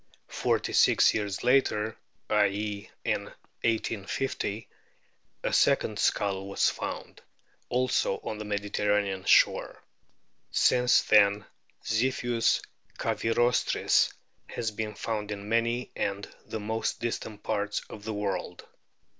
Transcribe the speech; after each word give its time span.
Forty 0.29 0.73
six 0.73 1.13
years 1.13 1.43
later, 1.43 1.95
i.e., 2.27 2.89
in 3.05 3.25
1850, 3.63 4.67
a 5.43 5.53
second 5.53 5.99
skull 5.99 6.47
was 6.47 6.71
found, 6.71 7.21
also 7.69 8.17
on 8.23 8.39
the 8.39 8.43
Mediterranean 8.45 9.25
shore. 9.25 9.79
Since 10.49 11.03
then 11.03 11.45
Ziphius 11.85 12.63
cavirostris 12.97 14.11
has 14.47 14.71
been 14.71 14.95
found 14.95 15.29
in 15.29 15.47
many 15.47 15.91
and 15.95 16.27
the 16.47 16.59
most 16.59 16.99
distant 16.99 17.43
parts 17.43 17.81
of 17.87 18.03
the 18.03 18.13
world. 18.13 18.65